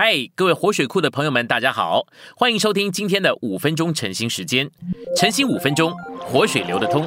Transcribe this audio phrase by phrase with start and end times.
[0.00, 2.06] 嗨，各位活水库的朋友们，大家好，
[2.36, 4.70] 欢迎收听今天的五分钟晨兴时间。
[5.16, 7.04] 晨兴五分钟，活水流得通。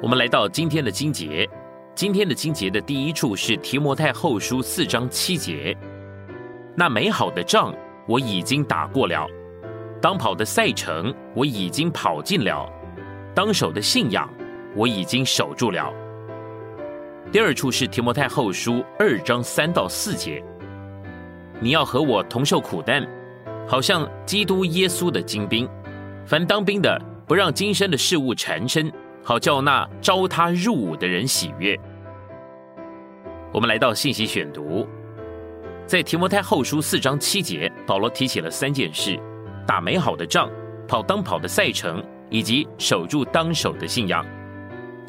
[0.00, 1.50] 我们来到今天的经节，
[1.96, 5.76] 今天的经节的第一处是提摩太后书四章七节。
[6.76, 7.74] 那美好的仗
[8.06, 9.26] 我已经打过了，
[10.00, 12.72] 当跑的赛程我已经跑尽了，
[13.34, 14.32] 当守的信仰
[14.76, 15.92] 我已经守住了。
[17.32, 20.42] 第二处是提摩太后书二章三到四节，
[21.60, 23.06] 你要和我同受苦难，
[23.68, 25.68] 好像基督耶稣的精兵。
[26.26, 31.78] 凡当兵的，不让今生的事物缠身，好叫那招他入伍的人喜悦。
[33.52, 34.84] 我们来到信息选读，
[35.86, 39.16] 在提摩太后书四章七节，保罗提起了三件事：
[39.64, 40.50] 打美好的仗，
[40.88, 44.26] 跑当跑的赛程，以及守住当守的信仰。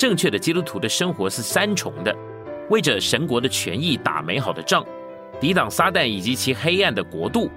[0.01, 2.11] 正确的基督徒的生活是三重的：
[2.71, 4.83] 为着神国的权益打美好的仗，
[5.39, 7.47] 抵挡撒旦以及其黑暗的国度；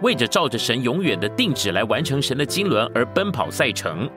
[0.00, 4.08] 为着照着神永远的定旨来完成神的经纶而奔跑赛程；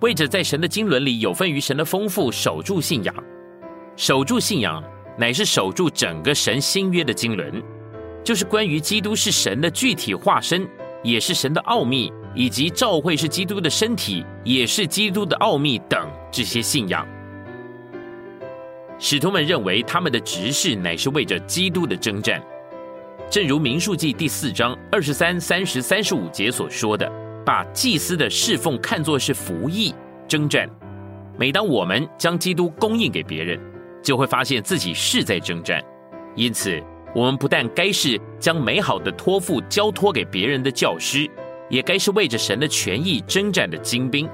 [0.00, 3.14] 为着在神的经纶里有份于神的丰富，守住信仰。
[3.96, 4.84] 守住信仰，
[5.16, 7.50] 乃是守住整个神新约的经纶，
[8.22, 10.68] 就是关于基督是神的具体化身，
[11.02, 12.12] 也是神的奥秘。
[12.34, 17.06] 以及教会是基督的身体，也是基督的奥秘等这些信仰，
[18.98, 22.42] 使徒们认为他们的执事乃是为着基督的征战，
[23.30, 27.10] 正如民数记第四章二十三、三十、三十五节所说的，
[27.44, 29.94] 把祭司的侍奉看作是服役
[30.26, 30.68] 征战。
[31.36, 33.60] 每当我们将基督供应给别人，
[34.02, 35.82] 就会发现自己是在征战。
[36.34, 36.82] 因此，
[37.14, 41.28] 我们不但该是将美好的托付交托给别人的教师。
[41.68, 44.28] 也该是为着神的权益征战的精兵。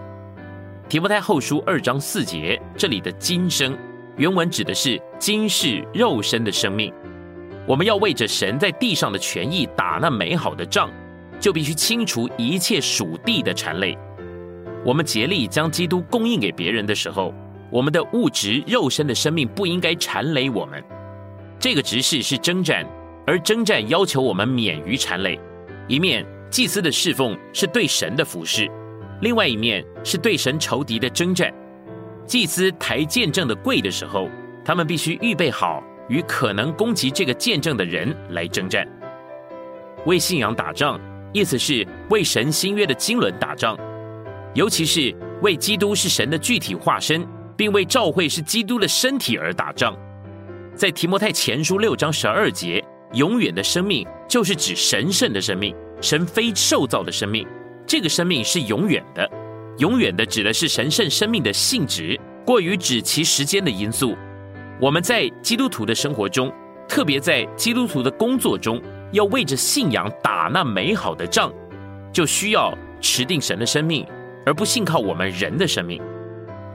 [0.89, 3.77] 提摩太后书二章四节，这里的“今生”
[4.17, 6.93] 原文指的是今世肉身的生命。
[7.67, 10.91] 我们要为着神在地上的权益打那美好的仗，
[11.41, 13.97] 就必须清除一切属地的缠累。
[14.85, 17.35] 我们竭力将基督供应给别人的时候，
[17.71, 20.85] 我们的物质肉身的生命不应该缠累我们。
[21.59, 22.87] 这个执事是征战，
[23.27, 25.41] 而征战要求我们免于缠累，
[25.89, 26.27] 一面。
[26.55, 28.71] 祭司的侍奉是对神的服侍，
[29.23, 31.53] 另外一面是对神仇敌的征战。
[32.29, 34.29] 祭司抬见证的柜的时候，
[34.65, 38.87] 他们必须预备好与可能攻击这个见证的人来征战。
[40.07, 41.01] 为信仰打仗，
[41.33, 43.77] 意思是为神新约的经纶打仗，
[44.55, 45.13] 尤其是
[45.43, 47.27] 为基督是神的具体化身，
[47.57, 49.93] 并为教会是基督的身体而打仗。
[50.77, 52.81] 在提摩太前书六章十二节，
[53.13, 55.75] 永远的生命就是指神圣的生命。
[56.05, 57.49] 神非受造的生命，
[57.87, 59.27] 这个生命是永远的。
[59.79, 64.15] 永远的指的是神圣生命的性质，过于指其时间的因素。
[64.79, 66.53] 我们在基督徒的生活中，
[66.87, 68.79] 特别在基督徒的工作中，
[69.13, 71.51] 要为着信仰打那美好的仗，
[72.13, 74.07] 就需要持定神的生命，
[74.45, 76.03] 而不信靠我们人的生命。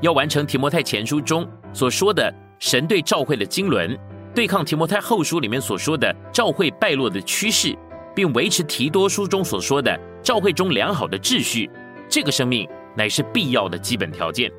[0.02, 3.96] 要完成提摩太前书中所说的神对教会的经纶，
[4.34, 7.78] 对抗提摩太后书里面所说的教会败落的趋势。
[8.16, 11.70] 并维持提多书中所说的教会中良好的秩序，
[12.10, 14.52] 这个生命乃是必要的基本条件。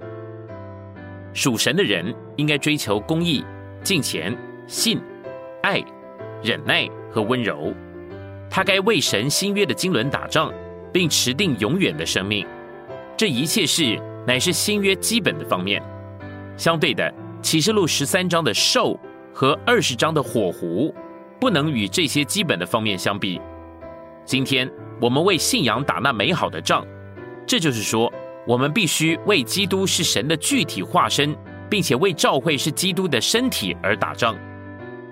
[1.32, 3.44] 属神的人应该追求公义、
[3.82, 5.00] 敬虔、信、
[5.62, 5.82] 爱、
[6.42, 7.72] 忍耐和温柔。
[8.50, 10.52] 他该为神新约的经纶打仗，
[10.92, 12.44] 并持定永远的生命。
[13.16, 13.96] 这一切事
[14.26, 15.80] 乃是新约基本的方面。
[16.56, 18.98] 相对的，启示录十三章的兽
[19.32, 20.92] 和二十章的火狐，
[21.40, 23.40] 不能与这些基本的方面相比。
[24.24, 24.70] 今天
[25.00, 26.86] 我们为信仰打那美好的仗，
[27.46, 28.12] 这就是说，
[28.46, 31.34] 我们必须为基督是神的具体化身，
[31.68, 34.36] 并且为教会是基督的身体而打仗。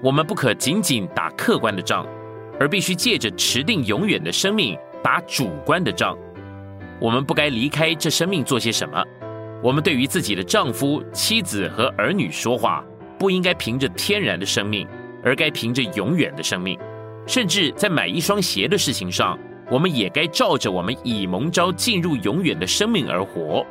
[0.03, 2.07] 我们不可仅仅打客观的仗，
[2.61, 6.17] 而必须借着持定永远的生命打主观的仗。
[7.01, 9.03] 我们不该离开这生命做些什么。
[9.61, 12.85] 我们对于自己的丈夫、妻子和儿女说话，
[13.19, 14.87] 不应该凭着天然的生命，
[15.25, 16.79] 而该凭着永远的生命。
[17.27, 19.39] 甚至在买一双鞋的事情上，
[19.71, 23.65] 我们也该照着我们以蒙召进入永远的生命而活。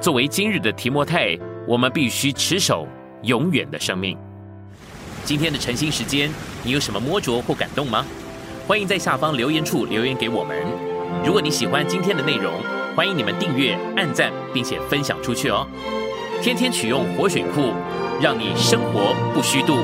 [0.00, 2.88] 作为今日的提摩太，我们必须持守
[3.22, 4.18] 永远的生命。
[5.24, 6.28] 今天的晨兴时间，
[6.64, 8.04] 你有什么摸着或感动吗？
[8.66, 10.56] 欢迎在下方留言处留言给我们。
[11.24, 12.52] 如果你喜欢今天的内容，
[12.96, 15.64] 欢迎你们订阅、按赞，并且分享出去哦。
[16.42, 17.72] 天天取用活水库，
[18.20, 19.78] 让你生活不虚度。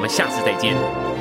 [0.00, 1.19] 我们下次再见。